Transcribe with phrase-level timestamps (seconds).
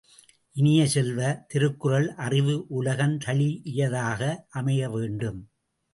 [0.55, 1.19] இனிய செல்வ,
[1.47, 4.21] திருக்குறள் அறிவு உலகந்தழீஇயதாக
[4.49, 5.39] அமைய வேண்டும்.